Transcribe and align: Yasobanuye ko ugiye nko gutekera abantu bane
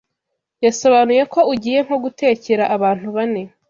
Yasobanuye 0.65 1.23
ko 1.33 1.39
ugiye 1.53 1.79
nko 1.85 1.95
gutekera 2.03 2.63
abantu 2.75 3.07
bane 3.15 3.41